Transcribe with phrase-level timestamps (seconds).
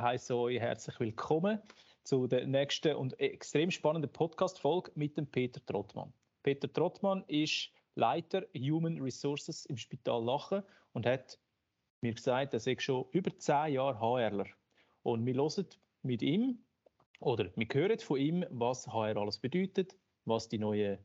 [0.00, 1.60] heiße euch herzlich willkommen
[2.04, 6.12] zu der nächsten und extrem spannenden Podcast-Folge mit dem Peter Trottmann.
[6.42, 11.38] Peter Trottmann ist Leiter Human Resources im Spital Lachen und hat
[12.00, 14.46] mir gesagt, er sei schon über zehn Jahre HRler.
[15.02, 15.66] Und wir hören
[16.02, 16.64] mit ihm
[17.18, 20.98] oder wir hören von ihm, was HR alles bedeutet, was die neuen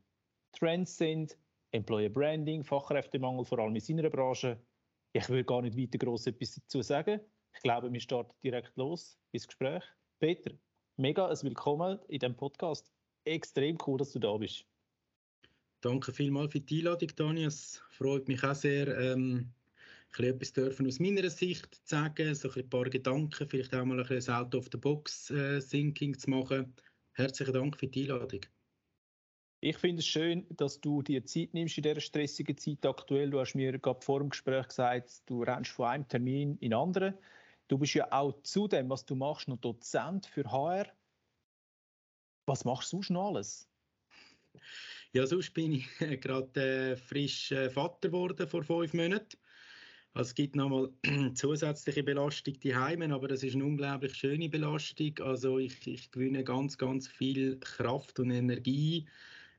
[0.52, 1.36] Trends sind,
[1.70, 4.58] Employer Branding, Fachkräftemangel, vor allem in seiner Branche.
[5.12, 7.20] Ich will gar nicht weiter groß etwas dazu sagen.
[7.56, 9.82] Ich glaube, wir starten direkt los ins Gespräch.
[10.20, 10.52] Peter,
[10.98, 12.92] mega ein Willkommen in diesem Podcast.
[13.24, 14.66] Extrem cool, dass du da bist.
[15.80, 17.48] Danke vielmals für die Einladung, Daniel.
[17.48, 19.50] Es freut mich auch sehr, ähm,
[20.18, 24.06] etwas dürfen aus meiner Sicht zu sagen, so ein, paar Gedanken, vielleicht auch mal ein
[24.06, 26.74] bisschen Out of the Box äh, Thinking zu machen.
[27.14, 28.40] Herzlichen Dank für die Einladung.
[29.60, 33.30] Ich finde es schön, dass du dir Zeit nimmst in dieser stressigen Zeit aktuell.
[33.30, 36.74] Du hast mir gerade vor dem Gespräch gesagt, du rennst von einem Termin in den
[36.74, 37.14] anderen.
[37.68, 40.86] Du bist ja auch zu dem, was du machst, noch Dozent für HR.
[42.46, 43.68] Was machst du sonst noch alles?
[45.12, 45.88] Ja, sonst bin ich
[46.20, 49.36] gerade äh, frisch äh, Vater geworden vor fünf Monaten.
[50.12, 50.90] Also es gibt nochmal
[51.34, 55.18] zusätzliche Belastung die Heimen, aber das ist eine unglaublich schöne Belastung.
[55.20, 59.06] Also ich, ich gewinne ganz, ganz viel Kraft und Energie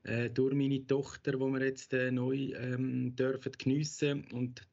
[0.02, 4.66] äh, durch meine Tochter, die wir jetzt äh, neu ähm, dürfen geniessen und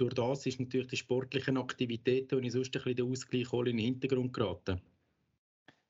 [0.00, 3.64] durch das ist natürlich die sportlichen Aktivitäten, die ich sonst ein bisschen den Ausgleich in
[3.64, 4.80] den Hintergrund geraten.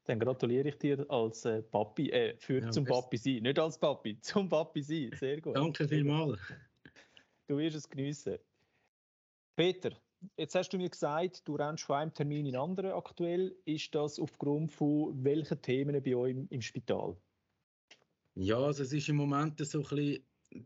[0.05, 3.79] Dann gratuliere ich dir als äh, Papi, äh, für ja, zum Papi sein, nicht als
[3.79, 5.11] Papi, zum Papi sein.
[5.15, 5.55] Sehr gut.
[5.55, 6.41] Danke vielmals.
[7.47, 8.39] Du wirst es geniessen.
[9.57, 9.93] Peter,
[10.37, 13.55] jetzt hast du mir gesagt, du rennst von einem Termin in anderen aktuell.
[13.65, 17.17] Ist das aufgrund von welchen Themen bei euch im, im Spital?
[18.35, 20.25] Ja, also es ist im Moment so ein bisschen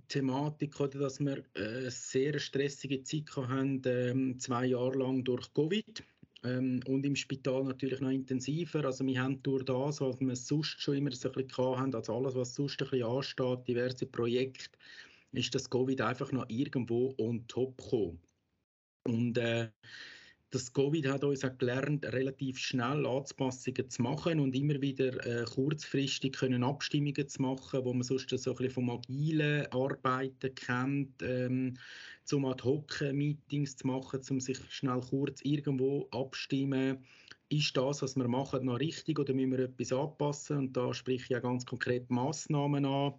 [0.08, 6.02] Thematik, oder, dass wir eine sehr stressige Zeit haben, ähm, zwei Jahre lang durch Covid.
[6.44, 8.84] Ähm, und im Spital natürlich noch intensiver.
[8.84, 12.16] Also wir haben durch das, was wir sonst schon immer so ein bisschen hatten, also
[12.16, 14.78] alles, was sonst ein bisschen ansteht, diverse Projekte,
[15.32, 18.20] ist das Covid einfach noch irgendwo on top gekommen.
[19.06, 19.70] Und äh,
[20.54, 25.44] das Covid hat uns auch gelernt, relativ schnell Anpassungen zu machen und immer wieder äh,
[25.44, 31.22] kurzfristig können Abstimmungen zu machen, wo man sonst so ein bisschen vom agilen Arbeiten kennt,
[31.22, 31.76] ähm,
[32.24, 36.98] zum Ad-Hoc-Meetings zu machen, um sich schnell kurz irgendwo abstimmen.
[37.48, 40.58] Ist das, was wir machen, noch richtig oder müssen wir etwas anpassen?
[40.58, 43.14] Und da spreche ich ja ganz konkret Massnahmen an.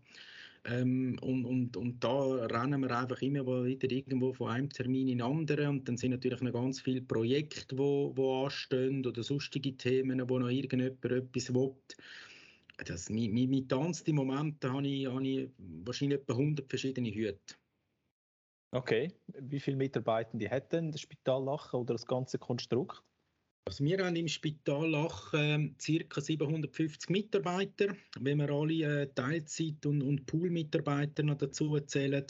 [0.67, 5.19] Ähm, und, und, und da rennen wir einfach immer wieder irgendwo von einem Termin in
[5.19, 5.67] den anderen.
[5.67, 10.27] Und dann sind natürlich noch ganz viele Projekte, die wo, wo anstehen oder sonstige Themen,
[10.27, 11.75] wo noch irgendjemand etwas will.
[12.83, 17.55] Das, mit, mit, mit tanzten Momenten habe ich, habe ich wahrscheinlich etwa 100 verschiedene Hüte.
[18.71, 19.13] Okay.
[19.27, 23.01] Wie viele Mitarbeitende hat denn das Spital Lachen oder das ganze Konstrukt?
[23.67, 26.21] Also wir haben im Spital Lachen äh, ca.
[26.21, 32.25] 750 Mitarbeiter, wenn wir alle äh, Teilzeit- und, und Pool-Mitarbeiter noch dazu zählen.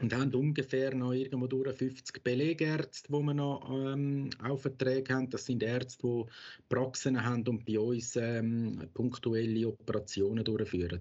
[0.00, 5.30] Und haben ungefähr noch irgendwo durch 50 Belegärzte, die wir noch ähm, auf Verträge haben.
[5.30, 6.24] Das sind Ärzte, die
[6.68, 11.00] Praxen haben und bei uns ähm, punktuelle Operationen durchführen.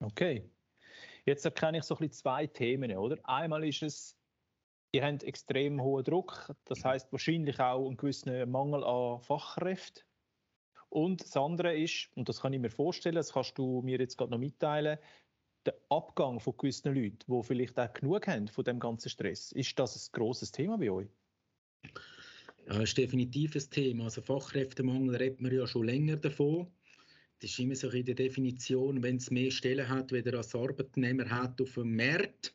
[0.00, 0.42] Okay.
[1.26, 3.18] Jetzt erkenne ich so ein bisschen zwei Themen, oder?
[3.28, 4.15] Einmal ist es
[4.96, 10.02] die haben extrem hohen Druck, das heißt wahrscheinlich auch einen gewissen Mangel an Fachkräften.
[10.88, 14.16] Und das andere ist, und das kann ich mir vorstellen, das kannst du mir jetzt
[14.16, 14.98] gerade noch mitteilen,
[15.66, 19.52] der Abgang von gewissen Leuten, die vielleicht auch genug haben von dem ganzen Stress.
[19.52, 21.10] Ist das ein grosses Thema bei euch?
[21.84, 24.04] Ja, das ist definitiv ein Thema.
[24.04, 26.72] Also Fachkräftemangel redet man ja schon länger davon.
[27.40, 30.54] Das ist immer so in der Definition, wenn es mehr Stellen hat, wie er als
[30.54, 32.54] Arbeitnehmer hat auf dem Markt,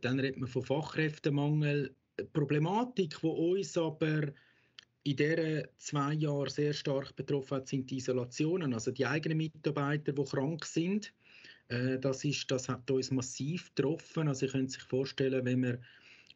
[0.00, 1.94] dann redet man von Fachkräftemangel.
[2.18, 4.32] Die Problematik, die uns aber
[5.02, 10.12] in diesen zwei Jahren sehr stark betroffen hat, sind die Isolationen, also die eigenen Mitarbeiter,
[10.12, 11.12] die krank sind.
[11.68, 14.28] Äh, das, ist, das hat uns massiv getroffen.
[14.28, 15.84] Also ihr könnt sich vorstellen, wenn man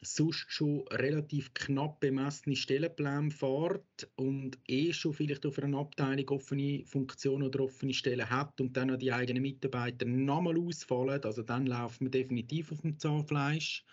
[0.05, 6.83] sonst schon relativ knapp bemessene Stellenpläne fährt und eh schon vielleicht auf einer Abteilung offene
[6.85, 11.65] Funktion oder offene Stellen hat und dann auch die eigenen Mitarbeiter nochmal ausfallen, also dann
[11.65, 13.83] laufen wir definitiv auf dem Zahnfleisch.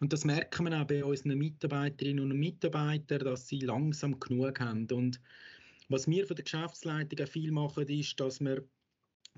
[0.00, 4.86] Und das merken wir auch bei unseren Mitarbeiterinnen und Mitarbeitern, dass sie langsam genug haben.
[4.92, 5.20] Und
[5.88, 8.64] was wir von der Geschäftsleitung auch viel machen, ist, dass wir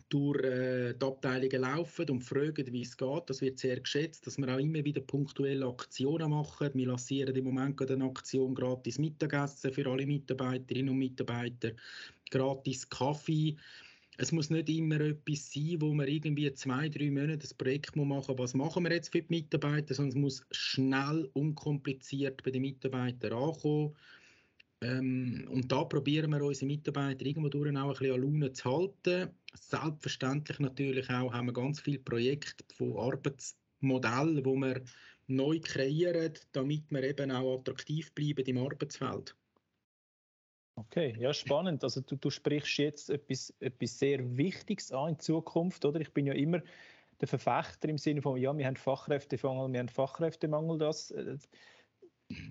[0.08, 3.28] durch äh, die Abteilungen laufen und fragen, wie es geht.
[3.28, 6.70] Das wird sehr geschätzt, dass wir auch immer wieder punktuelle Aktionen machen.
[6.74, 11.72] Wir lancieren im Moment gerade eine Aktion gratis Mittagessen für alle Mitarbeiterinnen und Mitarbeiter,
[12.30, 13.56] gratis Kaffee.
[14.16, 18.08] Es muss nicht immer etwas sein, wo man irgendwie zwei, drei Monate das Projekt machen
[18.08, 18.38] muss.
[18.38, 19.94] Was machen wir jetzt für die Mitarbeiter?
[19.94, 23.96] Sondern es muss schnell, unkompliziert bei den Mitarbeitern ankommen
[24.82, 28.70] Ähm, und da probieren wir unsere Mitarbeiter irgendwo durch auch ein bisschen an Laune zu
[28.70, 29.30] halten.
[29.54, 34.82] Selbstverständlich natürlich auch haben wir ganz viele Projekte von Arbeitsmodellen, wo wir
[35.26, 39.36] neu kreieren, damit wir eben auch attraktiv bleiben im Arbeitsfeld.
[40.76, 41.84] Okay, ja, spannend.
[41.84, 46.00] Also du, du sprichst jetzt etwas, etwas sehr Wichtiges an in Zukunft, oder?
[46.00, 46.62] Ich bin ja immer
[47.20, 51.36] der Verfechter im Sinne von, ja, wir haben Fachkräftemangel, wir haben Fachkräftemangel, das äh,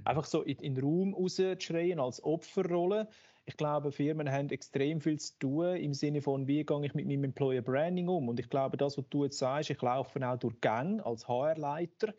[0.06, 3.08] einfach so in, in den Raum rauszuschreien als Opferrolle.
[3.46, 7.08] Ich glaube, Firmen haben extrem viel zu tun im Sinne von, wie gehe ich mit
[7.08, 8.30] meinem Employer Branding um?
[8.30, 12.14] Und ich glaube, das, was du jetzt sagst, ich laufe auch durch Gang als HR-Leiter,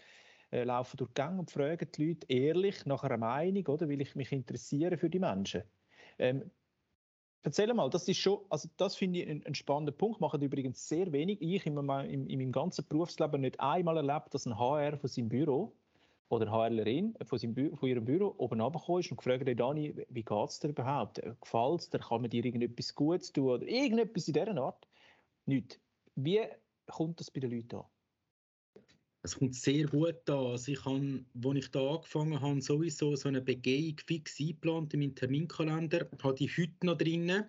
[0.50, 3.88] äh, laufe durch Gang und frage die Leute ehrlich nach einer Meinung, oder?
[3.88, 5.62] Weil ich mich interessiere für die Menschen.
[6.18, 6.50] Ähm,
[7.42, 10.20] Erzähl mal, das ist schon, also das finde ich einen, spannenden Punkt.
[10.20, 11.40] Machen übrigens sehr wenig.
[11.40, 15.08] Ich in meinem, in, in meinem ganzen Berufsleben nicht einmal erlebt, dass ein HR von
[15.08, 15.72] seinem Büro
[16.30, 20.22] oder HRlerin von, seinem, von ihrem Büro oben runtergekommen ist und gefragt hat, Dani, wie
[20.22, 21.20] geht es dir überhaupt?
[21.40, 21.98] Gefällt es dir?
[21.98, 24.88] Kann man dir irgendetwas Gutes tun oder irgendetwas in dieser Art?
[25.46, 25.80] Nicht.
[26.14, 26.40] Wie
[26.86, 27.84] kommt das bei den Leuten an?
[29.22, 30.46] Es kommt sehr gut an.
[30.46, 35.00] Also ich habe, als ich da angefangen habe, sowieso so eine Begehung fix eingeplant in
[35.00, 36.08] meinem Terminkalender.
[36.22, 37.44] Habe ich heute noch drin.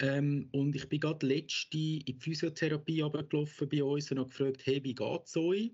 [0.00, 4.66] Ähm, und ich bin gerade letzte in die Physiotherapie runtergelaufen bei uns und habe gefragt,
[4.66, 5.72] hey, wie geht es euch?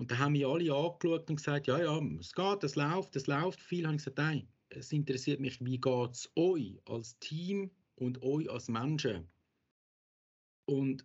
[0.00, 3.26] Und da haben mich alle angeschaut und gesagt, ja, ja, es geht, es läuft, es
[3.26, 3.60] läuft.
[3.60, 8.22] Viel habe ich gesagt, nein, es interessiert mich, wie geht es euch als Team und
[8.22, 9.28] euch als Menschen?
[10.64, 11.04] Und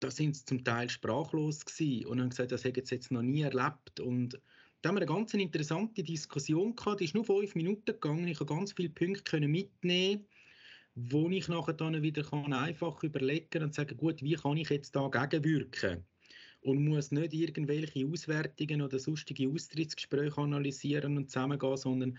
[0.00, 3.22] da sind sie zum Teil sprachlos gewesen und haben gesagt, das hätten sie jetzt noch
[3.22, 4.00] nie erlebt.
[4.00, 4.42] Und
[4.80, 8.26] da haben wir eine ganz interessante Diskussion gehabt, die ist nur fünf Minuten gegangen.
[8.26, 10.26] Ich konnte ganz viele Punkte mitnehmen,
[10.96, 14.96] wo ich nachher dann wieder kann einfach überlegen und sagen, gut, wie kann ich jetzt
[14.96, 16.04] da gegenwirken?
[16.62, 22.18] Und muss nicht irgendwelche Auswertungen oder sonstige Austrittsgespräche analysieren und zusammengehen, sondern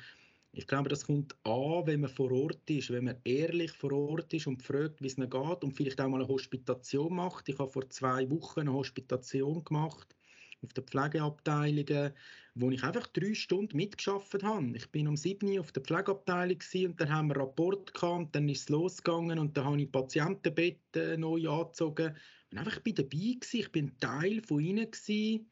[0.55, 4.31] ich glaube, das kommt an, wenn man vor Ort ist, wenn man ehrlich vor Ort
[4.33, 7.49] ist und fragt, wie es ihnen geht und vielleicht auch mal eine Hospitation macht.
[7.49, 10.15] Ich habe vor zwei Wochen eine Hospitation gemacht
[10.63, 12.11] auf der Pflegeabteilung,
[12.55, 14.73] wo ich einfach drei Stunden mitgeschafft habe.
[14.75, 18.35] Ich bin um sieben Uhr auf der Pflegeabteilung und dann haben wir einen Rapport gehabt,
[18.35, 22.15] dann ist es losgegangen und dann habe ich Patientenbetten neu angezogen.
[22.53, 25.49] Und einfach bin dabei gewesen, ich bin Teil von ihnen gewesen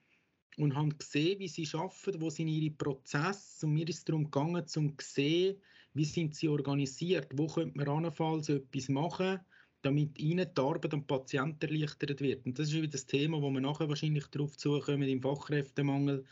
[0.57, 4.25] und habe gesehen, wie sie arbeiten, wo sind ihre Prozesse und mir ist es darum
[4.25, 5.59] gegangen, zu sehen,
[5.95, 9.39] wie sind sie organisiert, wo könnte man anfalls etwas machen,
[9.81, 12.45] damit ihnen die Arbeit am Patienten erleichtert wird.
[12.45, 16.23] Und das ist wieder das Thema, wo wir nachher wahrscheinlich darauf zukommen im Fachkräftemangel,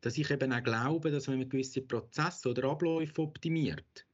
[0.00, 4.04] dass ich eben auch glaube, dass wenn man gewisse Prozesse oder Abläufe optimiert,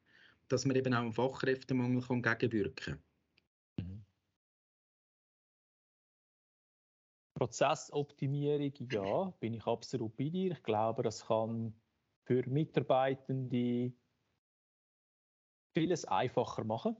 [0.49, 3.07] dass man eben auch am Fachkräftemangel kann gegenwirken kann.
[7.38, 10.52] Prozessoptimierung, ja, bin ich absolut bei dir.
[10.52, 11.73] Ich glaube, das kann
[12.26, 13.93] für Mitarbeitende
[15.73, 16.96] vieles einfacher machen.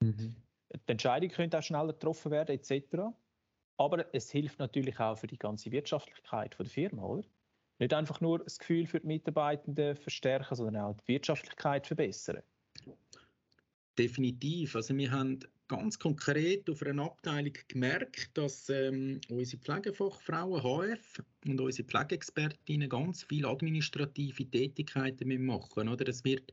[0.00, 0.36] Mhm.
[0.74, 3.14] Die Entscheidung könnte auch schneller getroffen werden, etc.
[3.76, 7.28] Aber es hilft natürlich auch für die ganze Wirtschaftlichkeit der Firma, oder?
[7.78, 12.42] Nicht einfach nur das Gefühl für die Mitarbeitenden verstärken, sondern auch die Wirtschaftlichkeit verbessern.
[13.98, 14.74] Definitiv.
[14.76, 15.38] Also wir haben
[15.68, 23.24] ganz konkret auf einer Abteilung gemerkt, dass ähm, unsere Pflegefachfrauen HF und unsere Pflegeexpertinnen ganz
[23.24, 25.88] viele administrative Tätigkeiten machen.
[25.88, 26.08] Oder?
[26.08, 26.52] Es wird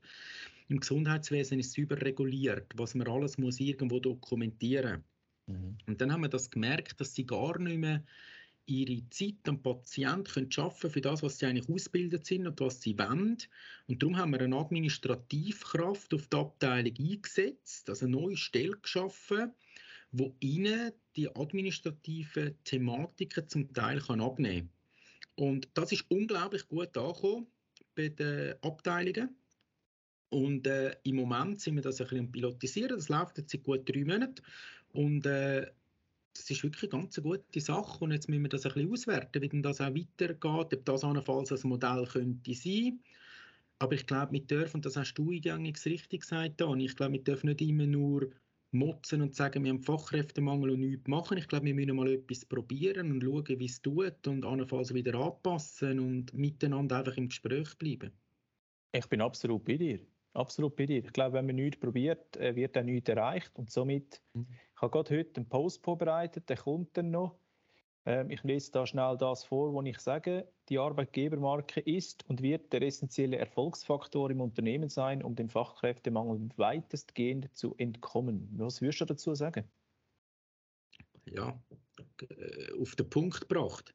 [0.69, 5.03] im Gesundheitswesen ist überreguliert, was man alles muss irgendwo dokumentieren.
[5.47, 5.77] Mhm.
[5.87, 8.03] Und dann haben wir das gemerkt, dass sie gar nicht mehr
[8.65, 12.97] ihre Zeit am Patienten können für das, was sie eigentlich ausgebildet sind und was sie
[12.97, 13.37] wollen.
[13.87, 19.51] Und darum haben wir eine Administrativkraft auf der Abteilung eingesetzt, also eine neue Stelle geschaffen,
[20.11, 25.47] wo ihnen die administrativen Thematiken zum Teil kann abnehmen kann.
[25.47, 27.47] Und das ist unglaublich gut angekommen
[27.95, 29.35] bei den Abteilungen.
[30.29, 32.95] Und äh, im Moment sind wir das ein bisschen pilotisieren.
[32.95, 34.41] Das läuft jetzt seit gut drei Monaten.
[34.93, 35.69] Und äh,
[36.33, 39.41] das ist wirklich eine ganz gute Sache und jetzt müssen wir das ein bisschen auswerten,
[39.41, 42.99] wie das auch weitergeht, ob das allenfalls ein Modell könnte sein.
[43.79, 47.13] Aber ich glaube, wir dürfen, und das hast du eingangs richtig gesagt, Dan, ich glaube,
[47.13, 48.29] wir dürfen nicht immer nur
[48.71, 51.37] motzen und sagen, wir haben Fachkräftemangel und nichts machen.
[51.37, 55.15] Ich glaube, wir müssen mal etwas probieren und schauen, wie es tut und allenfalls wieder
[55.15, 58.11] anpassen und miteinander einfach im Gespräch bleiben.
[58.93, 59.99] Ich bin absolut bei dir.
[60.33, 61.03] Absolut bei dir.
[61.03, 63.51] Ich glaube, wenn man nichts probiert, äh, wird auch nichts erreicht.
[63.55, 64.47] Und somit, mhm.
[64.49, 67.35] ich habe gerade heute einen Post vorbereitet, der kommt dann noch.
[68.05, 72.71] Ähm, ich lese da schnell das vor, wo ich sage, die Arbeitgebermarke ist und wird
[72.71, 78.49] der essentielle Erfolgsfaktor im Unternehmen sein, um dem Fachkräftemangel weitestgehend zu entkommen.
[78.53, 79.69] Was würdest du dazu sagen?
[81.25, 81.61] Ja,
[82.29, 83.93] äh, auf den Punkt gebracht.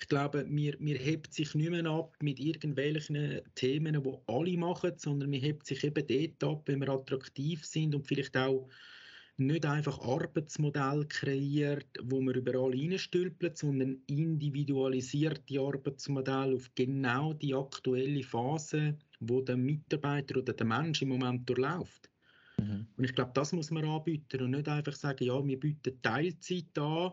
[0.00, 4.92] Ich glaube, mir, mir hebt sich nicht mehr ab mit irgendwelchen Themen, die alle machen,
[4.96, 8.68] sondern mir hebt sich eben dort ab, wenn wir attraktiv sind und vielleicht auch
[9.38, 18.22] nicht einfach Arbeitsmodell kreiert, wo man überall reinstülpt, sondern individualisierte Arbeitsmodelle auf genau die aktuelle
[18.24, 22.10] Phase, wo der Mitarbeiter oder der Mensch im Moment durchläuft.
[22.58, 22.86] Mhm.
[22.96, 26.76] Und ich glaube, das muss man anbieten und nicht einfach sagen, ja, wir bieten Teilzeit
[26.76, 27.12] an.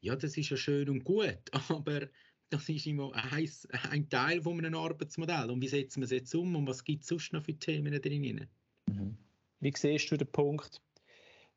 [0.00, 2.08] Ja, das ist ja schön und gut, aber
[2.50, 3.50] das ist immer ein,
[3.90, 5.50] ein Teil von einem Arbeitsmodell.
[5.50, 8.00] Und wie setzen wir es jetzt um und was gibt es sonst noch für Themen
[8.00, 8.46] drin?
[8.86, 9.16] Mhm.
[9.60, 10.80] Wie siehst du den Punkt,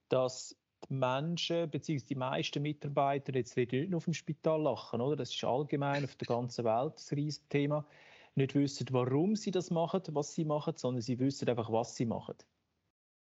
[0.10, 0.56] dass
[0.90, 2.06] die Menschen bzw.
[2.08, 5.18] die meisten Mitarbeiter, jetzt nicht nur auf dem Spital lachen, oder?
[5.18, 7.86] das ist allgemein auf der ganzen Welt riesiges Thema,
[8.36, 12.06] nicht wissen, warum sie das machen, was sie machen, sondern sie wissen einfach, was sie
[12.06, 12.36] machen.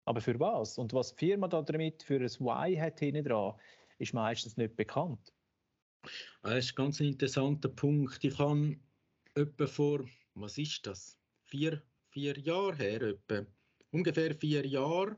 [0.07, 0.77] Aber für was?
[0.77, 3.55] Und was die Firma da damit für ein Why hat hinten dran,
[3.99, 5.33] ist meistens nicht bekannt.
[6.43, 8.23] Das ist ein ganz interessanter Punkt.
[8.25, 8.77] Ich habe
[9.35, 11.19] etwa vor, was ist das?
[11.45, 13.47] Vier, vier Jahre her, etwa,
[13.91, 15.17] ungefähr vier Jahre,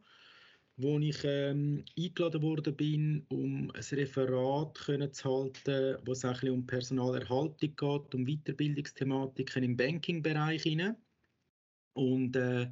[0.77, 6.51] wo ich ähm, eingeladen worden bin, um ein Referat können zu halten, wo es ein
[6.51, 10.65] um Personalerhaltung geht, um Weiterbildungsthematiken im Banking-Bereich.
[11.95, 12.71] Und äh,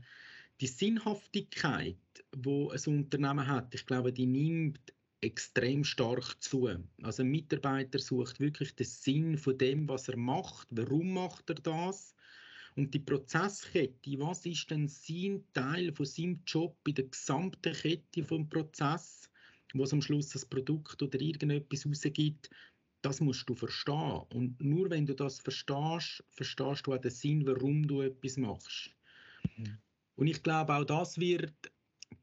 [0.61, 1.97] die Sinnhaftigkeit,
[2.37, 4.94] wo ein Unternehmen hat, ich glaube, die nimmt
[5.25, 6.69] extrem stark zu.
[7.02, 10.69] Also ein Mitarbeiter sucht wirklich den Sinn von dem, was er macht.
[10.71, 12.14] Warum macht er das?
[12.76, 18.25] Und die Prozesskette, was ist denn sein Teil von seinem Job in der gesamten Kette
[18.25, 19.31] vom Prozess,
[19.75, 22.50] wo es am Schluss das Produkt oder irgendetwas rausgibt,
[23.02, 24.23] das musst du verstehen.
[24.33, 28.90] Und nur wenn du das verstehst, verstehst du auch den Sinn, warum du etwas machst.
[29.57, 29.78] Mhm.
[30.16, 31.54] Und ich glaube, auch das wird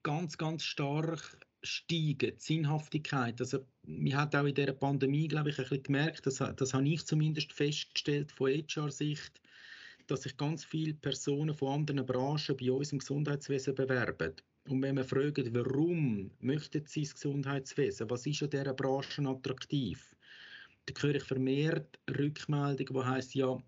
[0.04, 3.40] ganz, ganz stark steigen, die Sinnhaftigkeit.
[3.40, 6.88] Also, man hat auch in dieser Pandemie, glaube ich, ein bisschen gemerkt, das, das habe
[6.88, 9.42] ich zumindest festgestellt von HR-Sicht,
[10.08, 14.34] dass sich ganz viele Personen von anderen Branchen bei uns im Gesundheitswesen bewerben.
[14.68, 20.16] Und wenn wir fragen, warum möchten sie das Gesundheitswesen, was ist an dieser Branche attraktiv,
[20.86, 23.62] dann höre ich vermehrt Rückmeldungen, die heißt ja,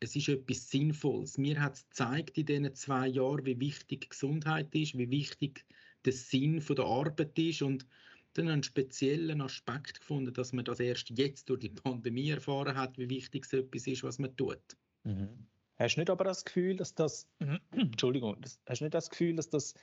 [0.00, 1.38] es ist etwas Sinnvolles.
[1.38, 5.64] Mir hat es gezeigt in diesen zwei Jahren, wie wichtig Gesundheit ist, wie wichtig
[6.06, 7.86] der Sinn der Arbeit ist und
[8.34, 12.98] dann einen speziellen Aspekt gefunden, dass man das erst jetzt durch die Pandemie erfahren hat,
[12.98, 14.76] wie wichtig es etwas ist, was man tut.
[15.04, 15.28] Mhm.
[15.78, 17.28] Hast du nicht aber das Gefühl, dass das,
[17.70, 18.36] Entschuldigung,
[18.66, 19.74] hast du nicht das Gefühl, dass das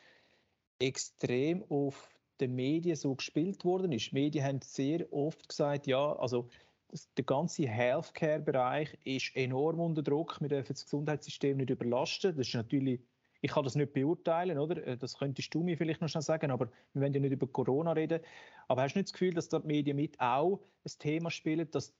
[0.79, 4.11] extrem auf den Medien so gespielt worden ist?
[4.11, 6.49] Die Medien haben sehr oft gesagt, ja, also
[7.17, 10.39] der ganze Healthcare-Bereich ist enorm unter Druck.
[10.41, 12.35] Wir dürfen das Gesundheitssystem nicht überlasten.
[12.35, 13.01] Das ist natürlich,
[13.43, 14.87] ich kann das nicht beurteilen, oder?
[14.87, 17.45] Äh, das könntest du mir vielleicht noch schnell sagen, aber wir wollen ja nicht über
[17.45, 18.21] Corona reden.
[18.69, 21.93] Aber hast du nicht das Gefühl, dass die Medien mit auch ein Thema spielen, dass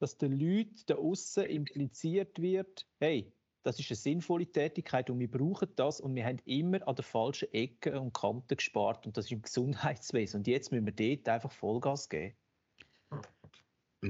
[0.00, 5.30] dass den Leuten da außen impliziert wird, hey, das ist eine sinnvolle Tätigkeit und wir
[5.30, 9.26] brauchen das und wir haben immer an den falschen Ecken und Kanten gespart und das
[9.26, 12.34] ist im Gesundheitswesen und jetzt müssen wir dort einfach Vollgas geben.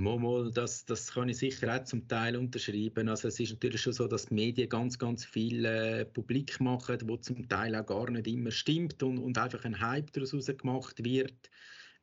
[0.00, 3.08] Momo, das, das kann ich sicher auch zum Teil unterschreiben.
[3.08, 6.98] Also es ist natürlich schon so, dass die Medien ganz, ganz viel äh, publik machen,
[7.04, 11.04] wo zum Teil auch gar nicht immer stimmt und, und einfach ein Hype daraus gemacht
[11.04, 11.50] wird.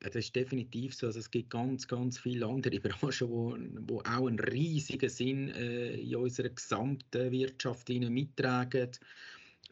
[0.01, 1.08] Das ist definitiv so.
[1.08, 5.96] Also es gibt ganz, ganz viele andere Branchen, wo, wo auch einen riesigen Sinn äh,
[5.96, 8.91] in unserer gesamten Wirtschaft mittragen.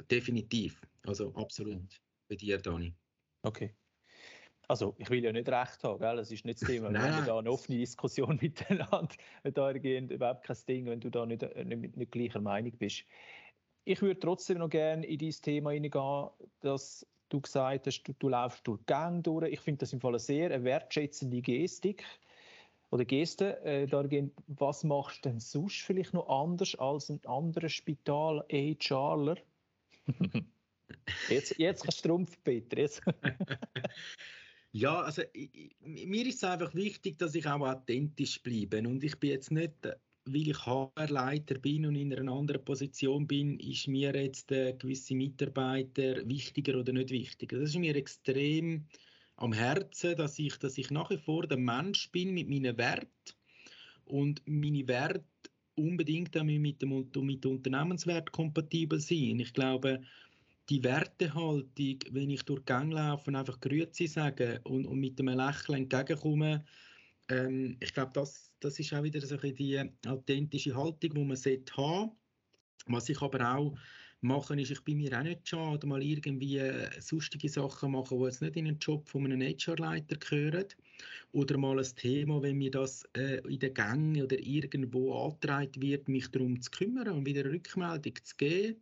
[0.09, 0.81] Definitiv.
[1.05, 2.01] Also absolut.
[2.27, 2.93] Bei dir, Dani.
[3.43, 3.74] Okay.
[4.69, 6.17] Also, ich will ja nicht recht haben, gell?
[6.17, 6.89] das ist nicht das Thema.
[6.89, 7.15] Nein.
[7.19, 11.63] Wir da eine offene Diskussion miteinander, da überhaupt kein Ding, wenn du da nicht, äh,
[11.63, 13.03] nicht, nicht gleicher Meinung bist.
[13.86, 18.29] Ich würde trotzdem noch gerne in dieses Thema hineingehen, dass du gesagt hast, du, du
[18.29, 19.51] laufst durch Gang durch.
[19.51, 22.03] Ich finde das im Fall eine sehr wertschätzende Gestik
[22.89, 23.63] oder Geste.
[23.63, 23.88] Äh,
[24.47, 29.38] was machst du denn sonst vielleicht noch anders als ein anderer Spital HRler?
[31.29, 32.77] jetzt, jetzt kannst du Trumpf, Peter.
[32.77, 33.01] Jetzt.
[34.77, 39.17] Ja, also ich, mir ist es einfach wichtig, dass ich auch authentisch bleibe und ich
[39.19, 39.74] bin jetzt nicht
[40.29, 45.15] weil ich HR-Leiter bin und in einer anderen Position bin, ist mir jetzt äh, gewisse
[45.15, 47.60] Mitarbeiter wichtiger oder nicht wichtiger.
[47.60, 48.86] Das ist mir extrem
[49.38, 53.34] am Herzen, dass ich, dass ich nach wie vor der Mensch bin mit meinen Werten
[54.05, 55.24] und meine Werte
[55.75, 59.39] unbedingt mit dem mit Unternehmenswert kompatibel sein.
[59.39, 60.01] Ich glaube,
[60.69, 65.19] die Wertehaltung, wenn ich durch die Gang laufe und einfach Grüezi sage und, und mit
[65.19, 66.65] einem Lächeln entgegenkomme,
[67.29, 71.38] ähm, ich glaube, das, das ist auch wieder so die authentische Haltung, die man haben
[71.38, 72.12] sollte.
[72.88, 73.77] Was ich aber auch
[74.21, 76.62] machen, ist, ich bin mir auch nicht schade, mal irgendwie
[77.00, 80.65] sonstige Sachen machen, die jetzt nicht in den Job von einem HR-Leiter gehören.
[81.33, 86.07] Oder mal ein Thema, wenn mir das äh, in den Gängen oder irgendwo angetragen wird,
[86.07, 88.81] mich darum zu kümmern und wieder eine Rückmeldung zu geben.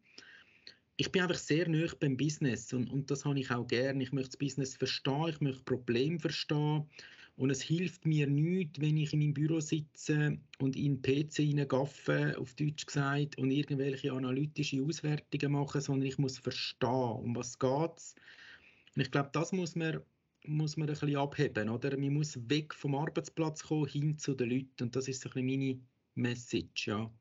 [0.98, 4.02] Ich bin einfach sehr nah beim Business und, und das habe ich auch gerne.
[4.02, 6.90] Ich möchte das Business verstehen, ich möchte Probleme verstehen.
[7.38, 11.36] Und es hilft mir nichts, wenn ich in meinem Büro sitze und in den PC
[11.38, 17.60] hineingaffe, auf Deutsch gesagt, und irgendwelche analytische Auswertungen mache, sondern ich muss verstehen, um was
[17.60, 20.00] geht Und ich glaube, das muss man,
[20.46, 21.68] muss man ein bisschen abheben.
[21.68, 21.98] Oder?
[21.98, 24.84] Man muss weg vom Arbeitsplatz kommen, hin zu den Leuten.
[24.84, 25.80] Und das ist so ein bisschen meine
[26.16, 26.88] Message.
[26.88, 27.12] Ja.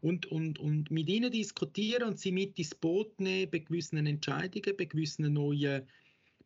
[0.00, 4.76] Und, und, und mit ihnen diskutieren und sie mit ins Boot nehmen bei gewissen Entscheidungen,
[4.76, 5.86] bei gewissen neuen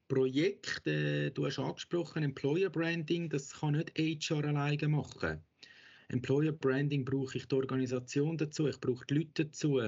[0.08, 5.40] Projekt, äh, du hast angesprochen, Employer Branding, das kann nicht HR alleine machen.
[6.08, 9.80] Employer Branding brauche ich die Organisation dazu, ich brauche die Leute dazu.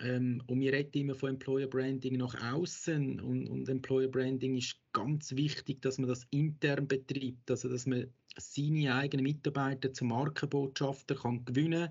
[0.00, 4.78] Ähm, und wir reden immer von Employer Branding nach außen und, und, Employer Branding ist
[4.92, 8.06] ganz wichtig, dass man das intern betreibt, also dass man
[8.36, 11.88] seine eigenen Mitarbeiter zum Markenbotschafter kann gewinnen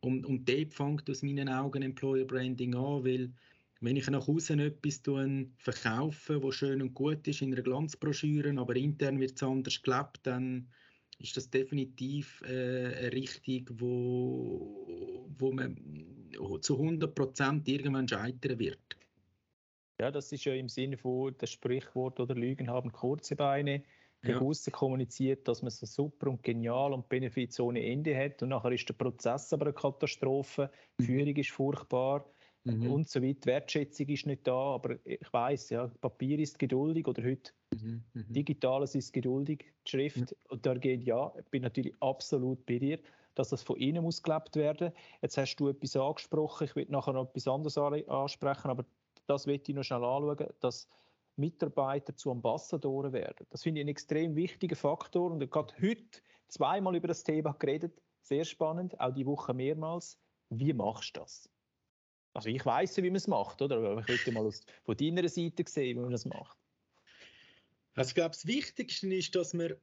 [0.00, 3.32] und, und dort fängt aus meinen Augen Employer Branding an, weil
[3.80, 5.02] wenn ich nach außen etwas
[5.56, 10.20] verkaufe, was schön und gut ist in einer Glanzbroschüre, aber intern wird es anders gelebt,
[10.24, 10.68] dann
[11.18, 15.76] ist das definitiv äh, eine Richtung, wo, wo man
[16.60, 18.96] zu 100 Prozent irgendwann scheitern wird.
[20.00, 23.82] Ja, das ist ja im Sinne von das Sprichwort oder Lügen haben kurze Beine.
[24.24, 24.70] Ja.
[24.72, 28.88] kommuniziert, dass man so super und genial und Benefits ohne Ende hat und nachher ist
[28.88, 31.06] der Prozess aber eine Katastrophe, die mhm.
[31.06, 32.24] Führung ist furchtbar
[32.64, 32.90] mhm.
[32.90, 33.40] und so weiter.
[33.40, 38.02] Die Wertschätzung ist nicht da, aber ich weiß, ja, Papier ist geduldig oder heute mhm.
[38.12, 38.32] mhm.
[38.32, 40.34] Digitales ist geduldig, die Schrift.
[40.48, 42.98] Und da geht ja, ich bin natürlich absolut bei dir,
[43.34, 44.92] dass das von innen muss gelebt werden.
[45.22, 48.84] Jetzt hast du etwas angesprochen, ich will nachher noch etwas anderes ansprechen, aber
[49.26, 50.88] das will ich noch schnell anschauen, dass
[51.38, 53.46] Mitarbeiter zu Ambassadoren werden.
[53.50, 57.52] Das finde ich einen extrem wichtigen Faktor und ich habe heute zweimal über das Thema
[57.52, 58.00] geredet.
[58.22, 60.18] Sehr spannend, auch die Woche mehrmals.
[60.50, 61.48] Wie machst du das?
[62.34, 63.76] Also ich weiß ja, wie man es macht, oder?
[63.76, 64.50] Aber ich möchte mal
[64.84, 66.58] von deiner Seite sehen, wie man das macht.
[67.94, 69.74] Also ich glaube, das Wichtigste ist, dass man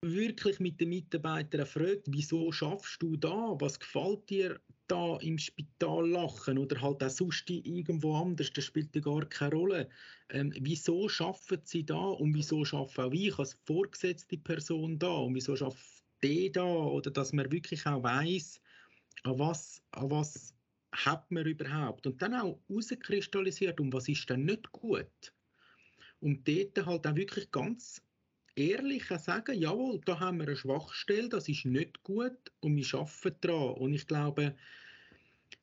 [0.00, 3.56] wirklich mit den Mitarbeitern fragt, wieso schaffst du da?
[3.58, 8.52] Was gefällt dir da im Spital lachen oder halt auch sonst irgendwo anders?
[8.52, 9.88] Das spielt ja gar keine Rolle.
[10.30, 15.34] Ähm, wieso schaffen sie da und wieso schaffe auch ich als vorgesetzte Person da und
[15.34, 16.64] wieso schafft die da?
[16.64, 18.60] Oder dass man wirklich auch weiß,
[19.24, 20.54] an was, an was
[20.92, 22.06] hat man überhaupt?
[22.06, 25.32] Und dann auch herauskristallisiert, um was ist denn nicht gut?
[26.20, 28.02] Und dort halt auch wirklich ganz
[28.58, 33.36] ehrlich sagen, jawohl, da haben wir eine Schwachstelle, das ist nicht gut und wir arbeiten
[33.40, 33.74] daran.
[33.74, 34.54] Und ich glaube,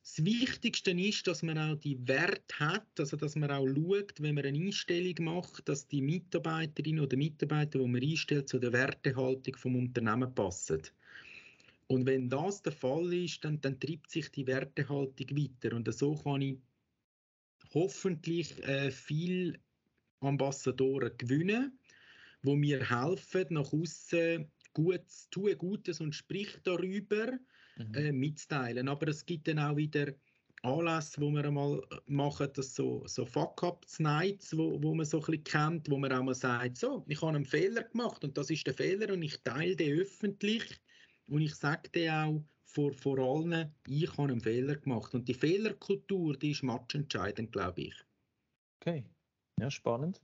[0.01, 4.35] das Wichtigste ist, dass man auch die Werte hat, also dass man auch schaut, wenn
[4.35, 9.55] man eine Einstellung macht, dass die Mitarbeiterin oder Mitarbeiter, die man einstellt, zu der Wertehaltung
[9.55, 10.83] vom Unternehmen passen.
[11.87, 15.75] Und wenn das der Fall ist, dann, dann treibt sich die Wertehaltung weiter.
[15.75, 16.57] Und so kann ich
[17.73, 19.59] hoffentlich äh, viel
[20.19, 21.77] Ambassadoren gewinnen,
[22.45, 27.31] wo mir helfen, nach außen gut zu tun, Gutes und Sprich darüber
[27.77, 27.93] mhm.
[27.93, 28.87] äh, mitzuteilen.
[28.87, 30.13] Aber es gibt dann auch wieder
[30.61, 35.43] Anlässe, wo wir einmal machen, das so, so Fuck-Up-Nights, wo, wo man so ein bisschen
[35.43, 38.65] kennt, wo man auch mal sagt, so, ich habe einen Fehler gemacht und das ist
[38.65, 40.81] der Fehler und ich teile den öffentlich
[41.27, 42.43] und ich sage dir auch
[42.75, 45.13] vor, vor allen, ich habe einen Fehler gemacht.
[45.13, 48.05] Und die Fehlerkultur, die ist matchentscheidend, glaube ich.
[48.81, 49.05] Okay,
[49.59, 50.21] ja, spannend.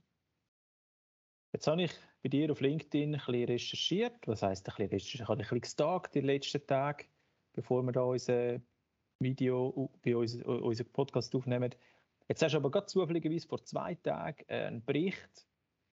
[1.54, 4.26] Jetzt habe ich bei dir auf LinkedIn ein bisschen recherchiert.
[4.26, 5.22] Was heisst ein bisschen recherchiert?
[5.22, 7.06] Ich habe ein bisschen gestalkt die letzten Tage,
[7.52, 8.60] bevor wir da unser
[9.18, 11.74] Video bei uns, unseren Podcast aufnehmen.
[12.28, 15.46] Jetzt hast du aber gerade zufälligerweise vor zwei Tagen einen Bericht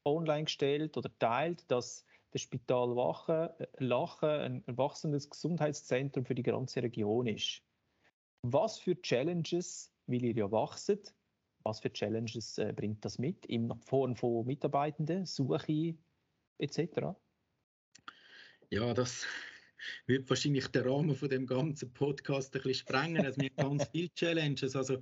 [0.06, 6.44] online gestellt oder teilt, dass das Spital Wachen, äh, Lachen ein wachsendes Gesundheitszentrum für die
[6.44, 7.62] ganze Region ist.
[8.42, 11.14] Was für Challenges, weil ihr ja wachset,
[11.64, 15.96] was für Challenges äh, bringt das mit in Form von Mitarbeitenden, Suche
[16.58, 17.16] etc.?
[18.70, 19.26] Ja, das
[20.08, 23.26] wird wahrscheinlich den Rahmen von dem ganzen Podcast ein bisschen sprengen.
[23.26, 24.76] Es gibt ganz viele Challenges.
[24.76, 25.02] Also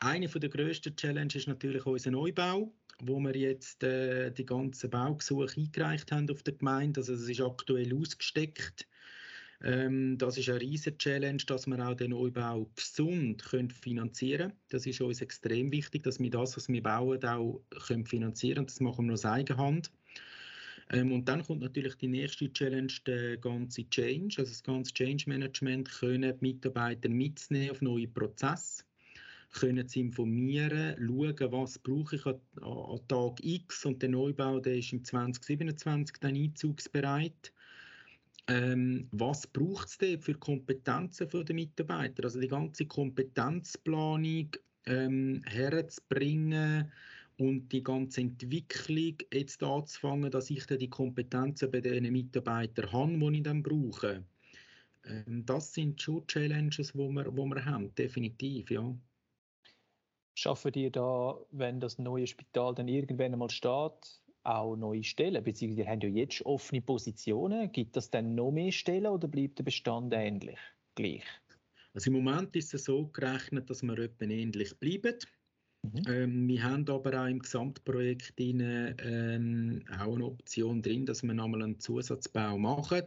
[0.00, 5.60] eine der grössten Challenges ist natürlich unser Neubau wo wir jetzt äh, die ganzen Baugesuche
[5.60, 7.00] eingereicht haben auf der Gemeinde.
[7.00, 8.88] Also das ist aktuell ausgesteckt.
[9.62, 14.60] Ähm, das ist eine riesige Challenge, dass wir auch den Neubau gesund können finanzieren können.
[14.68, 18.66] Das ist uns extrem wichtig, dass wir das, was wir bauen, auch können finanzieren können.
[18.66, 19.90] Das machen wir aus Eigenhand.
[20.90, 25.24] Ähm, und dann kommt natürlich die nächste Challenge, der ganze Change, also das ganze Change
[25.26, 28.84] Management, können die Mitarbeiter mitnehmen auf neue Prozesse
[29.52, 34.76] können sie informieren, schauen, was brauche ich an, an Tag X und der Neubau, der
[34.76, 37.52] ist im 2027 dann einzugsbereit.
[38.46, 42.24] Ähm, was braucht es denn für Kompetenzen der Mitarbeiter?
[42.24, 44.50] Also die ganze Kompetenzplanung
[44.86, 46.90] ähm, herzubringen
[47.38, 53.18] und die ganze Entwicklung jetzt anzufangen, dass ich dann die Kompetenzen bei den Mitarbeitern habe,
[53.18, 54.24] die ich dann brauche.
[55.04, 58.94] Ähm, das sind schon Challenges, die wir, wo wir haben, definitiv, ja.
[60.34, 65.42] Schaffen ihr da, wenn das neue Spital dann irgendwann einmal steht, auch neue Stellen?
[65.42, 67.72] Beziehungsweise ihr habt ja jetzt offene Positionen.
[67.72, 70.58] Gibt das dann noch mehr Stellen oder bleibt der Bestand ähnlich,
[70.94, 71.24] gleich?
[71.94, 75.18] Also im Moment ist es so gerechnet, dass wir etwa ähnlich bleiben.
[75.82, 76.02] Mhm.
[76.06, 81.34] Ähm, wir haben aber auch im Gesamtprojekt rein, ähm, auch eine Option drin, dass wir
[81.34, 83.06] nochmal einen Zusatzbau machen.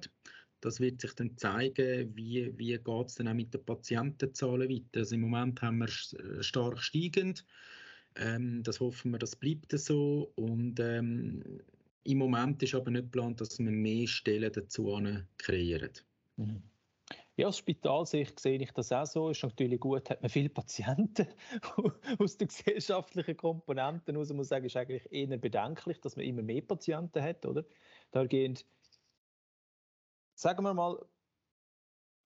[0.62, 5.00] Das wird sich dann zeigen, wie, wie geht es dann auch mit den Patientenzahlen weiter.
[5.00, 7.46] Also Im Moment haben wir äh, stark steigend.
[8.16, 10.32] Ähm, das hoffen wir, das bleibt so.
[10.36, 11.44] Und ähm,
[12.04, 15.00] im Moment ist aber nicht geplant, dass wir mehr Stellen dazu
[15.38, 15.92] kreieren.
[16.38, 16.71] Mhm.
[17.38, 19.30] Ja, aus Spitalsicht sehe ich das auch so.
[19.30, 21.28] Ist natürlich gut, hat man viele Patienten
[22.20, 24.34] aus den gesellschaftlichen Komponenten aus.
[24.34, 27.66] Muss sagen, ist eigentlich eher bedenklich, dass man immer mehr Patienten hat, oder?
[28.28, 28.58] Gehen
[30.36, 31.06] Sagen wir mal,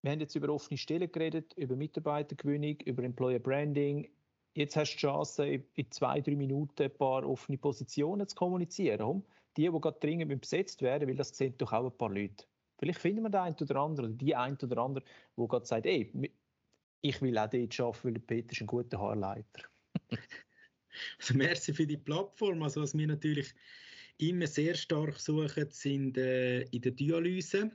[0.01, 4.09] wir haben jetzt über offene Stellen geredet, über Mitarbeitergewinnung, über Employer Branding.
[4.53, 9.23] Jetzt hast du die Chance, in zwei, drei Minuten ein paar offene Positionen zu kommunizieren.
[9.57, 12.45] Die, die gerade dringend besetzt werden, weil das sehen doch auch ein paar Leute.
[12.77, 15.05] Vielleicht finden wir den einen oder anderen oder die einen oder andere,
[15.37, 16.11] der gerade sagt, ey,
[17.01, 19.63] ich will auch dort arbeiten, weil Peter ist ein guter Haarleiter.
[21.19, 22.63] also merci für die Plattform.
[22.63, 23.53] Also was wir natürlich
[24.17, 27.71] immer sehr stark suchen, sind äh, in der Dialyse.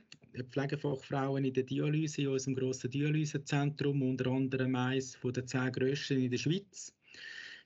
[0.49, 6.31] Pflegefachfrauen in der Dialyse, in unserem grossen Dialysezentrum, unter anderem eines der zehn grössten in
[6.31, 6.95] der Schweiz.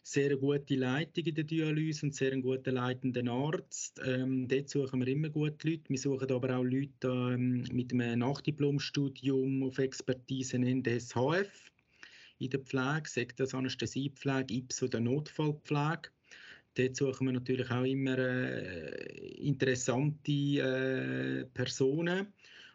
[0.08, 4.00] Sehr gute Leitung in der Dialyse und sehr guten leitenden Arzt.
[4.06, 5.90] Ähm, dort suchen wir immer gute Leute.
[5.90, 11.72] Wir suchen aber auch Leute ähm, mit einem Nachdiplomstudium auf Expertise in DSHF
[12.38, 16.12] in der Pflege, sei das Anästhesiepflege, IPS oder Notfallpflege.
[16.76, 22.28] Dort suchen wir natürlich auch immer äh, interessante äh, Personen.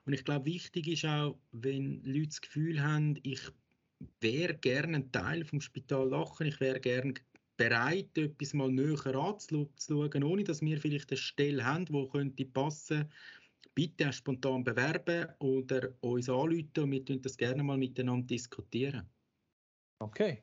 [0.04, 3.40] Und ich glaube, wichtig ist auch, wenn Leute das Gefühl haben, ich
[4.20, 7.14] wäre gerne ein Teil vom Spital Lachen, ich wäre gerne
[7.56, 13.10] bereit, etwas mal näher anzuschauen, ohne dass wir vielleicht eine Stelle haben, die könnte passen
[13.74, 19.08] bitte spontan bewerben oder uns anrufen und wir können das gerne mal miteinander diskutieren.
[20.00, 20.42] Okay.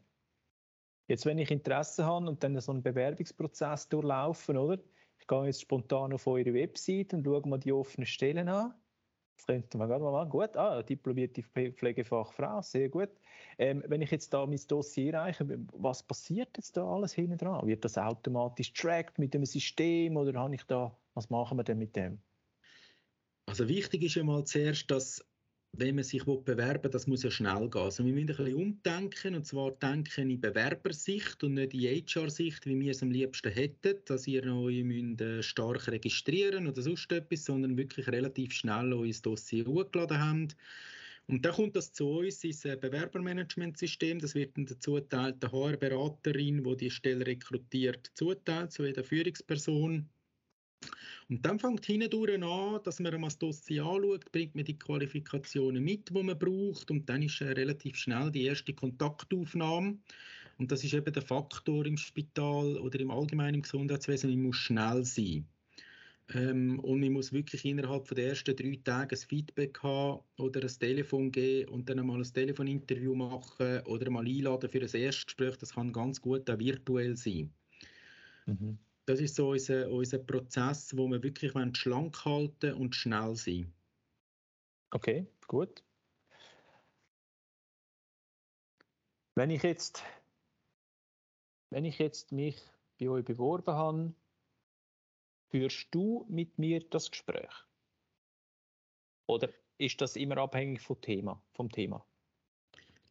[1.07, 4.81] Jetzt, wenn ich Interesse habe und dann so einen Bewerbungsprozess durchlaufen, oder?
[5.19, 8.73] Ich gehe jetzt spontan auf eure Website und schaue mir die offenen Stellen an.
[9.37, 10.29] Das könnte man gerade mal machen.
[10.29, 13.09] Gut, ah, diplomierte Pflegefachfrau, sehr gut.
[13.59, 17.65] Ähm, wenn ich jetzt da mein Dossier reiche, was passiert jetzt da alles hinten dran?
[17.65, 21.77] Wird das automatisch tracked mit dem System oder habe ich da, was machen wir denn
[21.77, 22.19] mit dem?
[23.45, 25.23] Also wichtig ist ja mal zuerst, dass
[25.73, 27.81] wenn man sich bewerben will, das muss ja schnell gehen.
[27.81, 32.65] Also wir müssen ein bisschen umdenken, und zwar denken in Bewerbersicht und nicht in HR-Sicht,
[32.65, 37.11] wie wir es am liebsten hätten, dass ihr euch müsst, äh, stark registrieren oder sonst
[37.11, 40.55] etwas, sondern wirklich relativ schnell euer Dossier hochgeladen habt.
[41.29, 44.19] Und dann kommt das zu uns ins äh, Bewerbermanagementsystem.
[44.19, 50.09] Das wird dann der zuteilte HR-Beraterin, die die Stelle rekrutiert, zuteilt, zu jeder Führungsperson.
[51.29, 56.09] Und dann fängt hindurch an, dass man das Dossier anschaut, bringt man die Qualifikationen mit,
[56.09, 59.97] die man braucht und dann ist äh, relativ schnell die erste Kontaktaufnahme.
[60.57, 65.03] Und das ist eben der Faktor im Spital oder im allgemeinen Gesundheitswesen, man muss schnell
[65.03, 65.45] sein.
[66.33, 70.67] Ähm, und man muss wirklich innerhalb der ersten drei Tage ein Feedback haben oder ein
[70.67, 75.57] Telefon geben und dann einmal ein Telefoninterview machen oder mal einladen für ein Erstgespräch.
[75.57, 77.53] Das kann ganz gut auch virtuell sein.
[78.45, 78.77] Mhm.
[79.07, 83.73] Das ist so unser, unser Prozess, wo wir wirklich schlank halten und schnell sein.
[84.91, 85.81] Okay, gut.
[89.35, 90.03] Wenn ich jetzt,
[91.69, 92.61] wenn ich jetzt mich
[92.99, 94.13] bei euch beworben habe,
[95.51, 97.53] führst du mit mir das Gespräch?
[99.27, 101.41] Oder ist das immer abhängig vom Thema?
[101.53, 102.05] Vom Thema?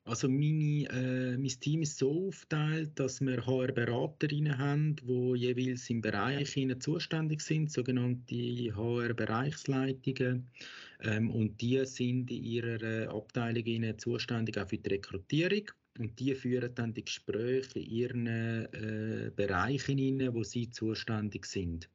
[0.06, 6.00] Also meine, äh, mein Team ist so aufgeteilt, dass wir HR-Beraterinnen haben, die jeweils im
[6.00, 10.46] Bereich zuständig sind, sogenannte HR-Bereichsleitungen.
[11.02, 15.72] Ähm, und die sind in ihrer äh, Abteilung zuständig auch für die Rekrutierung.
[15.98, 21.88] Und die führen dann die Gespräche in ihren äh, Bereichen, wo sie zuständig sind.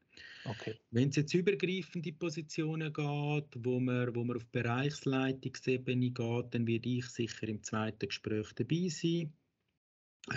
[0.45, 0.79] Okay.
[0.91, 6.89] Wenn es jetzt übergreifende Positionen geht, wo man, wo man auf Bereichsleitungsebene geht, dann werde
[6.89, 9.33] ich sicher im zweiten Gespräch dabei sein.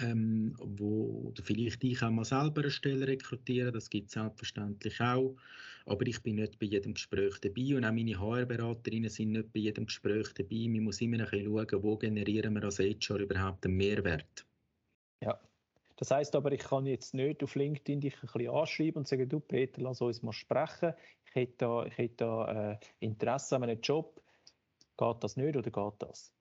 [0.03, 5.01] ähm, wo oder vielleicht ich auch mal selber eine Stelle rekrutieren, das gibt es selbstverständlich
[5.01, 5.37] auch,
[5.87, 9.61] aber ich bin nicht bei jedem Gespräch dabei und auch meine HR-Beraterinnen sind nicht bei
[9.61, 10.69] jedem Gespräch dabei.
[10.69, 14.47] Man muss immer ein bisschen schauen, wo generieren wir als HR überhaupt einen Mehrwert.
[15.21, 15.41] Ja,
[15.97, 19.29] das heißt aber, ich kann jetzt nicht auf LinkedIn dich ein bisschen anschreiben und sagen,
[19.29, 20.95] du Peter, lass uns mal sprechen.
[21.27, 24.21] Ich hätte da, ich hätte da äh, Interesse an einem Job.
[24.97, 26.33] Geht das nicht oder geht das?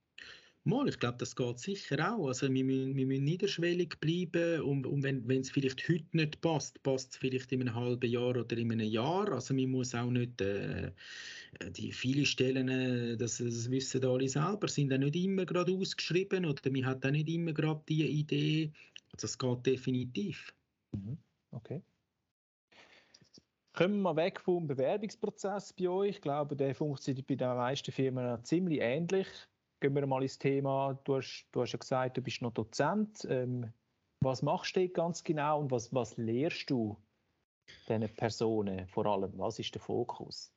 [0.65, 2.27] Mal, ich glaube, das geht sicher auch.
[2.27, 6.81] Also wir müssen, wir müssen niederschwellig bleiben und, und wenn es vielleicht heute nicht passt,
[6.83, 9.29] passt es vielleicht in einem halben Jahr oder in einem Jahr.
[9.33, 10.91] Also man muss auch nicht, äh,
[11.71, 16.45] die viele Stellen, äh, das, das wissen alle selber, sind auch nicht immer gerade ausgeschrieben
[16.45, 18.71] oder man hat auch nicht immer gerade die Idee.
[19.21, 20.53] Es geht definitiv.
[20.91, 21.17] Mhm.
[21.51, 21.81] Okay.
[23.73, 26.15] Kommen wir weg vom Bewerbungsprozess bei euch.
[26.15, 29.27] Ich glaube, der funktioniert bei den meisten Firmen ziemlich ähnlich
[29.83, 30.97] gehen wir mal ins Thema.
[31.03, 33.27] Du hast, du hast ja gesagt, du bist noch Dozent.
[33.29, 33.73] Ähm,
[34.21, 36.97] was machst du ganz genau und was, was lehrst du
[37.89, 39.37] diesen Personen vor allem?
[39.37, 40.52] Was ist der Fokus?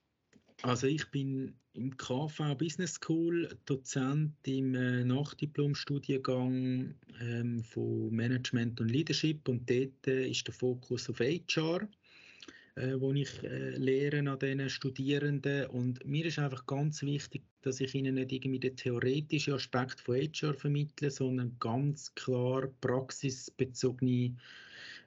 [0.62, 8.88] Also ich bin im KV Business School Dozent im äh, Nachdiplom-Studiengang ähm, von Management und
[8.88, 11.88] Leadership und dort äh, ist der Fokus auf HR
[12.76, 15.66] äh, wo ich äh, lehre an diesen Studierenden.
[15.68, 20.16] Und mir ist einfach ganz wichtig, dass ich ihnen nicht irgendwie den theoretischen Aspekt von
[20.16, 24.36] HR vermittle, sondern ganz klar praxisbezogene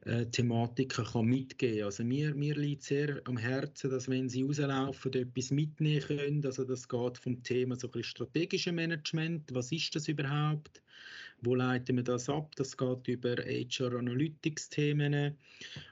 [0.05, 1.83] äh, Thematiken kann mitgeben.
[1.83, 6.45] Also mir, mir liegt sehr am Herzen, dass wenn sie rauslaufen, etwas mitnehmen können.
[6.45, 9.53] Also das geht vom Thema so ein bisschen strategische Management.
[9.53, 10.81] Was ist das überhaupt?
[11.41, 12.55] Wo leiten wir das ab?
[12.55, 15.37] Das geht über HR Analytics Themen,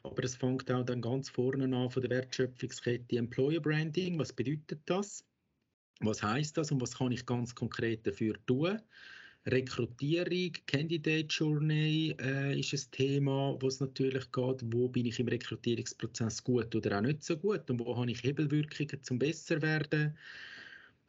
[0.03, 4.19] aber es fängt auch dann ganz vorne an von der Wertschöpfungskette Employer Branding.
[4.19, 5.25] Was bedeutet das?
[6.01, 8.79] Was heißt das und was kann ich ganz konkret dafür tun?
[9.47, 15.29] Rekrutierung, Candidate Journey äh, ist ein Thema, wo es natürlich geht, wo bin ich im
[15.29, 20.17] Rekrutierungsprozess gut oder auch nicht so gut und wo habe ich Hebelwirkungen zum besser werden.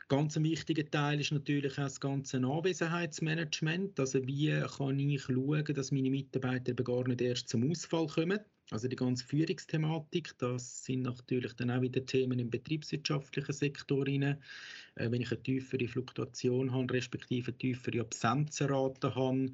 [0.08, 4.00] Ganz wichtiger Teil ist natürlich auch das ganze Anwesenheitsmanagement.
[4.00, 8.38] Also wie kann ich schauen, dass meine Mitarbeiter eben gar nicht erst zum Ausfall kommen.
[8.70, 14.22] Also die ganze Führungsthematik, das sind natürlich dann auch wieder Themen im betriebswirtschaftlichen Sektor rein.
[14.22, 19.52] Äh, wenn ich eine tiefere Fluktuation habe, respektive eine tiefere Absenzenrate habe,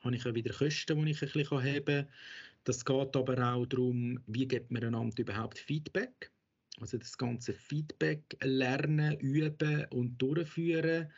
[0.00, 2.08] habe ich auch wieder Kosten, die ich ein bisschen haben kann.
[2.64, 6.30] Das geht aber auch darum, wie gibt man einander überhaupt Feedback.
[6.80, 11.10] Also das ganze Feedback lernen, üben und durchführen.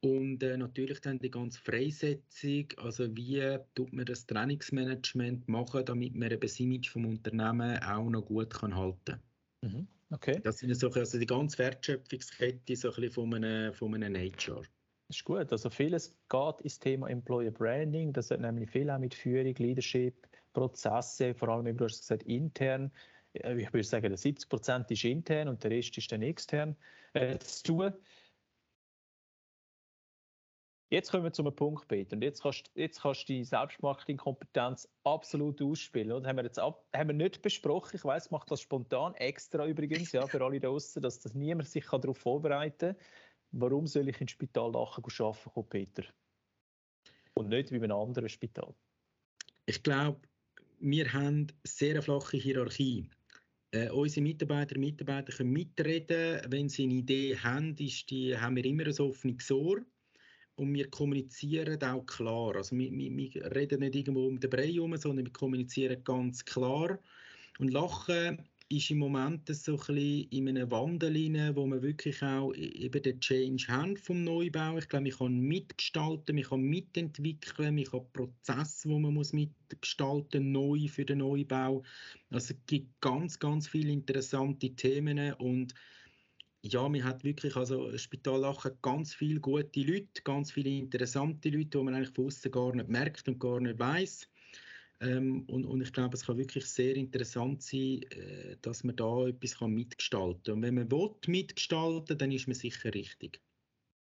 [0.00, 6.16] Und äh, natürlich dann die ganze Freisetzung, also wie tut man das Trainingsmanagement machen, damit
[6.16, 9.20] man eben das Image vom Unternehmen auch noch gut kann halten
[9.60, 9.70] kann.
[9.70, 9.86] Mhm.
[10.10, 10.40] Okay.
[10.42, 14.62] Das sind so, also die ganze Wertschöpfungskette so ein bisschen von einem, von einem HR.
[15.08, 15.52] Das ist gut.
[15.52, 18.12] Also vieles geht ins Thema Employer Branding.
[18.12, 22.24] Das hat nämlich viel auch mit Führung, Leadership, Prozesse, vor allem, wie du hast gesagt,
[22.24, 22.90] intern
[23.32, 26.76] ich würde sagen, 70 Prozent ist intern und der Rest ist dann extern
[27.14, 27.92] äh, zu tun.
[30.90, 32.14] Jetzt kommen wir zu einem Punkt, Peter.
[32.14, 36.10] Und jetzt kannst, jetzt kannst du die Selbstmarketingkompetenz absolut ausspielen.
[36.10, 37.96] Das haben wir jetzt ab, haben wir nicht besprochen.
[37.96, 41.70] Ich weiß, ich mache das spontan, extra übrigens, ja, für alle draußen, dass das niemand
[41.70, 42.96] sich darauf vorbereiten kann.
[43.52, 46.02] Warum soll ich ins Spital Lachen arbeiten, Peter?
[47.32, 48.74] Und nicht wie in einem anderen Spital?
[49.64, 50.20] Ich glaube,
[50.78, 53.08] wir haben sehr flache Hierarchie.
[53.74, 56.42] Äh, unsere Mitarbeiter und Mitarbeiter können mitreden.
[56.48, 59.80] Wenn sie eine Idee haben, ist die, haben wir immer ein offenes Ohr.
[60.56, 62.54] Und wir kommunizieren auch klar.
[62.56, 66.44] Also wir, wir, wir reden nicht irgendwo um den Brei herum, sondern wir kommunizieren ganz
[66.44, 66.98] klar.
[67.58, 71.14] Und Lachen ist im Moment so ein bisschen in einem Wandel
[71.54, 74.78] wo wir wirklich auch e-, eben den Change haben vom Neubau.
[74.78, 80.52] Ich glaube, man kann mitgestalten, man kann mitentwickeln, man kann Prozesse, wo man muss mitgestalten
[80.52, 81.82] neu für den Neubau.
[82.30, 85.74] Also es gibt ganz, ganz viele interessante Themen und
[86.62, 91.70] ja, man hat wirklich, also Spital Lachen ganz viele gute Leute, ganz viele interessante Leute,
[91.70, 94.28] die man eigentlich von außen gar nicht merkt und gar nicht weiß.
[95.02, 99.26] Ähm, und, und, ich glaube, es kann wirklich sehr interessant sein, äh, dass man da
[99.26, 100.54] etwas kann mitgestalten kann.
[100.54, 103.42] Und wenn man will, mitgestalten dann ist man sicher richtig.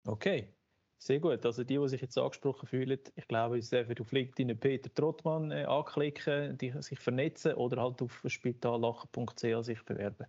[0.06, 0.54] Okay,
[0.98, 1.44] sehr gut.
[1.46, 5.50] Also die, die sich jetzt angesprochen fühlen, ich glaube, es ist auf LinkedIn Peter Trottmann
[5.50, 10.26] äh, anklicken, die, sich vernetzen oder halt auf spitallachen.ch sich bewerben.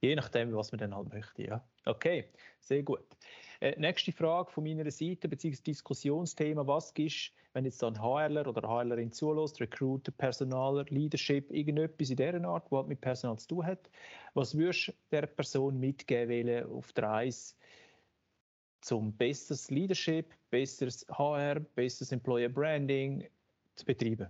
[0.00, 1.42] Je nachdem, was man dann halt möchte.
[1.42, 1.68] Ja.
[1.84, 3.04] Okay, sehr gut.
[3.60, 6.66] Äh, nächste Frage von meiner Seite, beziehungsweise Diskussionsthema.
[6.66, 12.44] Was gibst wenn jetzt dann HRler oder HRlerin zulässt, Recruiter, Personaler, Leadership, irgendetwas in dieser
[12.44, 13.90] Art, was mit Personal zu tun hat,
[14.34, 17.54] was würdest du der Person mitgeben auf der Reise
[18.80, 23.28] zum besseres Leadership, besseres HR, besseres Employer Branding,
[23.76, 24.28] zu betreiben?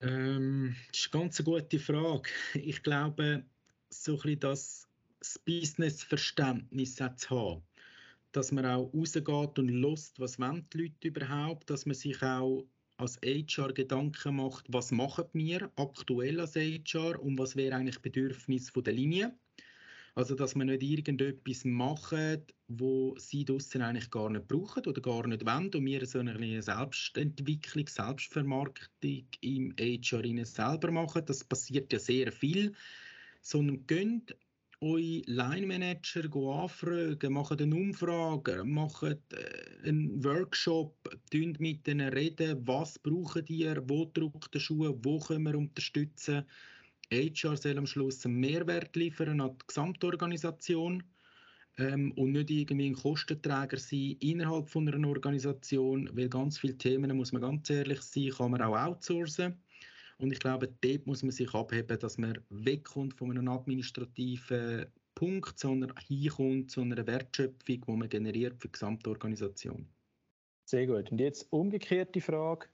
[0.00, 2.30] Ähm, das ist eine ganz gute Frage.
[2.54, 3.44] Ich glaube,
[3.90, 4.87] so ein bisschen das,
[5.20, 7.62] das Business-Verständnis zu haben,
[8.32, 12.66] dass man auch rausgeht und lust, was wollen die Leute überhaupt, dass man sich auch
[12.98, 18.72] als HR Gedanken macht, was machen wir aktuell als HR und was wäre eigentlich Bedürfnis
[18.72, 19.38] der Linie.
[20.14, 25.24] Also, dass man nicht irgendetwas macht, wo sie draussen eigentlich gar nicht brauchen oder gar
[25.28, 31.24] nicht wollen und wir so eine Selbstentwicklung, Selbstvermarktung im HR selber machen.
[31.24, 32.72] Das passiert ja sehr viel.
[33.42, 34.34] Sondern gönnt
[34.80, 36.24] eure Line-Manager
[36.62, 40.94] anfragen, machen eine Umfrage, machen äh, einen Workshop,
[41.32, 46.44] mit ihnen reden, was brauchen ihr, wo drückt der Schuh, wo können wir unterstützen.
[47.10, 51.02] HR soll am Schluss einen Mehrwert liefern an die Gesamtorganisation
[51.78, 57.16] ähm, und nicht irgendwie ein Kostenträger sein innerhalb von einer Organisation, weil ganz viele Themen,
[57.16, 59.56] muss man ganz ehrlich sein, kann man auch outsourcen.
[60.20, 65.58] Und ich glaube, dort muss man sich abheben, dass man wegkommt von einem administrativen Punkt,
[65.58, 69.88] sondern hinkommt zu einer Wertschöpfung, die man generiert für die gesamte Organisation.
[70.64, 71.10] Sehr gut.
[71.10, 72.68] Und jetzt umgekehrt die Frage.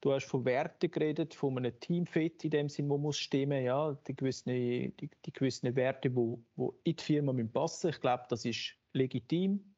[0.00, 3.94] Du hast von Werten geredet, von einem Teamfit in dem Sinn, wo muss stimmen, ja,
[4.06, 4.92] die gewissen, die,
[5.24, 7.90] die gewissen Werte, wo, wo in die Firma passen müssen.
[7.96, 9.74] Ich glaube, das ist legitim.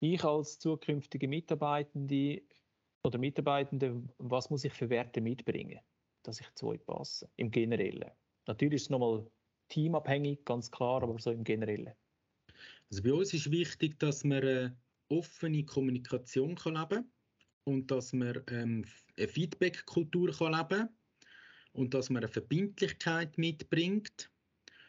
[0.00, 2.42] Ich als zukünftige Mitarbeitende
[3.02, 5.80] oder Mitarbeitende, was muss ich für Werte mitbringen,
[6.22, 8.10] dass ich zu euch passe, im Generellen.
[8.46, 9.30] Natürlich ist es nochmal
[9.68, 11.92] teamabhängig, ganz klar, aber so im Generellen.
[12.90, 14.76] Also bei uns ist wichtig, dass man eine
[15.08, 17.12] offene Kommunikation kann leben
[17.64, 18.84] und dass man ähm,
[19.16, 20.88] eine Feedback-Kultur leben kann
[21.72, 24.30] und dass man eine Verbindlichkeit mitbringt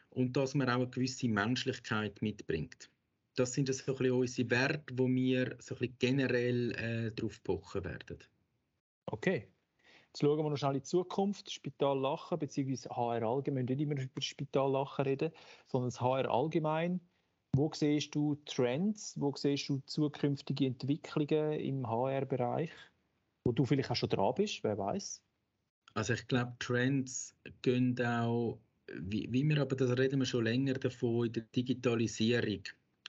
[0.09, 2.89] und dass man auch eine gewisse Menschlichkeit mitbringt.
[3.35, 7.41] Das sind so ein bisschen unsere Werte, wo wir so ein bisschen generell äh, darauf
[7.43, 8.19] pochen werden.
[9.05, 9.47] Okay.
[10.07, 11.51] Jetzt schauen wir noch schnell in die Zukunft.
[11.51, 12.89] Spital Lachen bzw.
[12.89, 13.67] HR allgemein.
[13.67, 15.31] Wir müssen nicht immer über das Spital Lachen reden,
[15.67, 16.99] sondern das HR allgemein.
[17.55, 19.19] Wo siehst du Trends?
[19.19, 22.71] Wo siehst du zukünftige Entwicklungen im HR-Bereich?
[23.43, 25.23] Wo du vielleicht auch schon dran bist, wer weiß?
[25.93, 28.59] Also ich glaube, Trends gehen auch,
[28.93, 32.63] wie, wie wir aber das reden wir schon länger davon, in der Digitalisierung.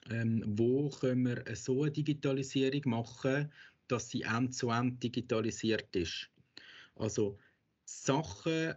[0.09, 3.51] Ähm, wo können wir so eine Digitalisierung machen,
[3.87, 6.29] dass sie end-zu-end -end digitalisiert ist?
[6.95, 7.37] Also
[7.85, 8.75] Sachen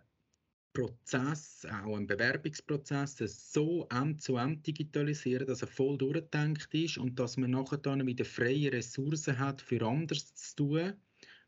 [0.74, 3.18] Prozess, auch ein Bewerbungsprozess,
[3.52, 8.72] so end-zu-end digitalisieren, dass er voll durchdenkt ist und dass man nachher dann wieder freie
[8.72, 10.92] Ressourcen hat, für anderes zu tun,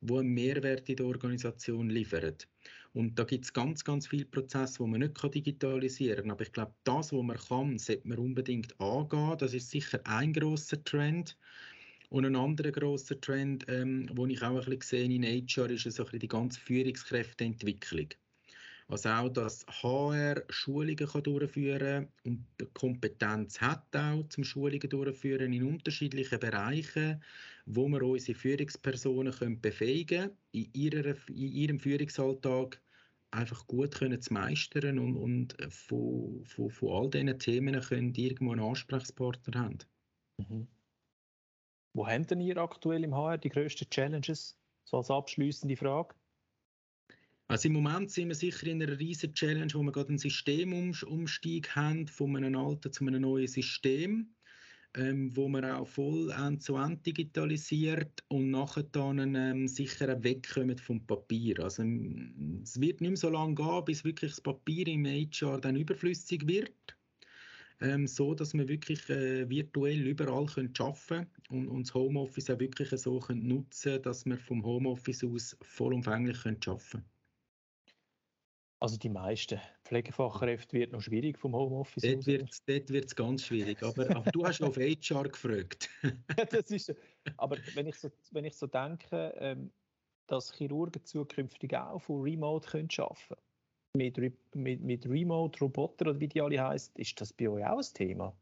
[0.01, 2.47] wo einen Mehrwert in der Organisation liefert.
[2.97, 6.31] Und da gibt es ganz, ganz viele Prozesse, die man nicht digitalisieren kann.
[6.31, 9.37] Aber ich glaube, das, was man kann, sollte man unbedingt angehen.
[9.37, 11.37] Das ist sicher ein großer Trend.
[12.09, 15.83] Und ein anderer großer Trend, ähm, den ich auch ein bisschen sehe in HR, ist
[15.83, 18.09] so ein bisschen die ganze Führungskräfteentwicklung.
[18.89, 25.53] Also auch, dass HR Schulungen kann durchführen und die Kompetenz hat auch zum Schulungen durchführen
[25.53, 27.23] in unterschiedlichen Bereichen,
[27.67, 32.81] wo wir unsere Führungspersonen können befähigen in, in ihrem Führungsalltag
[33.31, 38.53] einfach gut können zu meistern und, und von, von, von all diesen Themen können irgendwo
[38.53, 39.79] einen Ansprechpartner haben.
[40.39, 40.69] Mhm.
[41.95, 44.59] Wo haben denn ihr aktuell im HR die grössten Challenges?
[44.85, 46.15] So als abschließende Frage.
[47.49, 51.75] Also im Moment sind wir sicher in einer riesen Challenge, wo wir gerade einen Systemumstieg
[51.77, 54.36] haben von einem alten zu einem neuen System,
[54.94, 61.07] ähm, wo man auch voll end-zu-end -end digitalisiert und nachher dann ähm, sicher wegkommen vom
[61.07, 61.62] Papier.
[61.62, 61.83] Also
[62.62, 66.46] es wird nicht mehr so lange gehen, bis wirklich das Papier im HR dann überflüssig
[66.46, 66.96] wird.
[67.81, 72.59] Ähm, so dass wir wirklich äh, virtuell überall können arbeiten und, und das Homeoffice auch
[72.59, 77.16] wirklich so können nutzen dass wir vom Homeoffice aus vollumfänglich können arbeiten können.
[78.79, 82.03] Also die meisten Pflegefachkräfte wird noch schwierig vom Homeoffice.
[82.03, 83.83] Dort wird es ganz schwierig.
[83.83, 85.89] Aber, aber du hast auf HR gefragt.
[86.51, 86.95] das ist,
[87.39, 89.73] aber wenn ich so, wenn ich so denke, ähm,
[90.27, 96.29] dass Chirurgen zukünftig auch von Remote können arbeiten können, mit, mit, mit Remote-Roboter oder wie
[96.29, 98.37] die alle heißen, ist das bei euch auch ein Thema?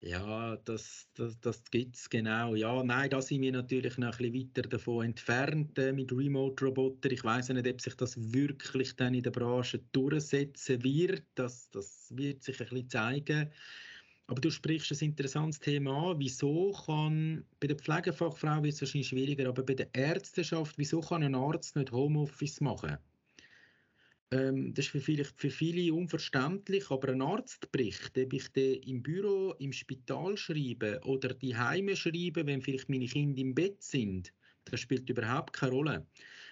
[0.00, 2.54] Ja, das, das, das gibt es genau.
[2.54, 7.10] Ja, nein, da sind wir natürlich noch ein bisschen weiter davon entfernt äh, mit Remote-Roboter.
[7.10, 11.24] Ich weiß nicht, ob sich das wirklich dann in der Branche durchsetzen wird.
[11.34, 13.52] Das, das wird sich ein bisschen zeigen.
[14.28, 16.20] Aber du sprichst ein interessantes Thema an.
[16.20, 21.24] Wieso kann, bei der Pflegefachfrau wird es wahrscheinlich schwieriger, aber bei der Ärzteschaft, wieso kann
[21.24, 22.98] ein Arzt nicht Homeoffice machen?
[24.30, 29.02] Ähm, das ist für, vielleicht für viele unverständlich, aber ein Arztbericht, ob ich den im
[29.02, 34.32] Büro, im Spital schreibe oder die Heime schreibe, wenn vielleicht meine Kinder im Bett sind,
[34.64, 36.06] Das spielt überhaupt keine Rolle.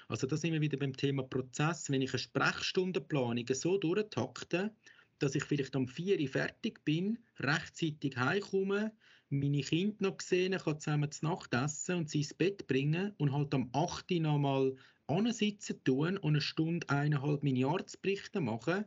[0.09, 1.91] Also da sind wir wieder beim Thema Prozess.
[1.91, 4.75] Wenn ich eine Sprechstundenplanung so durchtakte,
[5.19, 8.93] dass ich vielleicht am 4 Uhr fertig bin, rechtzeitig heimkomme,
[9.29, 13.33] meine Kinder noch sehen, kann zusammen zu Nacht essen und sie ins Bett bringen und
[13.33, 18.85] halt am 8 Uhr noch mal ansitzen tun und eine Stunde, eineinhalb meine Arztberichte machen,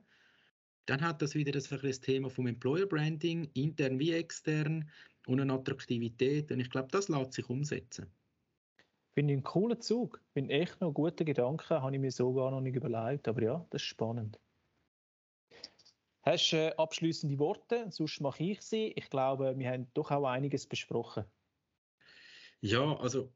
[0.86, 4.90] dann hat das wieder das, das Thema vom Employer Branding, intern wie extern
[5.28, 6.52] und eine Attraktivität.
[6.52, 8.12] Und ich glaube, das lässt sich umsetzen.
[9.14, 10.22] Finde ich einen coolen Zug.
[10.34, 13.28] Finde echt noch gute Gedanken, habe ich mir so gar noch nicht überlegt.
[13.28, 14.40] Aber ja, das ist spannend.
[16.22, 17.86] Hast du äh, abschließende Worte?
[17.92, 18.94] Sonst mache ich sie.
[18.96, 21.26] Ich glaube, wir haben doch auch einiges besprochen.
[22.62, 23.32] Ja, also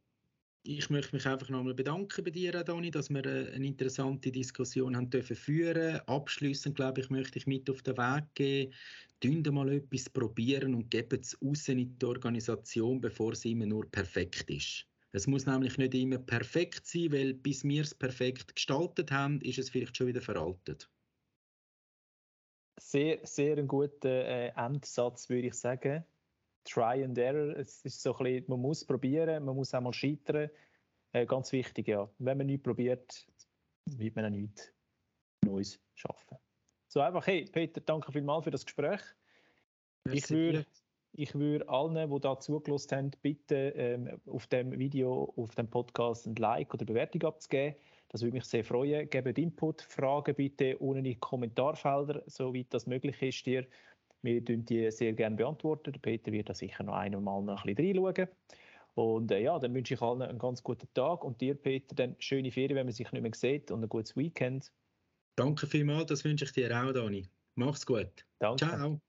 [0.63, 4.95] ich möchte mich einfach nochmal bedanken bei dir, Dani, dass wir äh, eine interessante Diskussion
[4.95, 5.99] haben dürfen führen.
[6.07, 8.73] Abschließend, glaube ich, möchte ich mit auf den Weg gehen.
[9.19, 13.89] Tun mal etwas probieren und geben es raus in die Organisation, bevor es immer nur
[13.91, 14.87] perfekt ist.
[15.11, 19.59] Es muss nämlich nicht immer perfekt sein, weil bis wir es perfekt gestaltet haben, ist
[19.59, 20.89] es vielleicht schon wieder veraltet.
[22.79, 26.03] Sehr, sehr ein guter äh, Endsatz, würde ich sagen.
[26.65, 27.57] Try and Error.
[27.57, 30.49] Es ist so ein bisschen, man muss probieren, man muss auch mal scheitern.
[31.11, 32.09] Äh, ganz wichtig, ja.
[32.19, 33.27] Wenn man nichts probiert,
[33.85, 34.73] wird man auch nichts
[35.45, 36.37] Neues schaffen.
[36.87, 39.01] So einfach, hey Peter, danke vielmals für das Gespräch.
[40.05, 40.65] Merci ich würde
[41.15, 46.25] ich würde allen, die da zugelassen haben, bitten, ähm, auf dem Video, auf dem Podcast
[46.25, 47.75] ein Like oder Bewertung abzugeben.
[48.09, 49.09] Das würde mich sehr freuen.
[49.09, 53.65] Gebt Input, Fragen bitte unten in die Kommentarfelder, soweit das möglich ist dir.
[54.23, 55.93] Wir beantworten die sehr gerne beantworten.
[56.01, 58.29] Peter wird da sicher noch einmal noch ein bisschen reinschauen.
[58.95, 62.15] Und äh, ja, dann wünsche ich allen einen ganz guten Tag und dir, Peter, dann
[62.19, 64.71] schöne Ferien, wenn man sich nicht mehr sieht und ein gutes Weekend.
[65.35, 67.27] Danke vielmals, das wünsche ich dir auch, Dani.
[67.55, 68.25] Mach's gut.
[68.39, 68.65] Danke.
[68.65, 69.01] Ciao.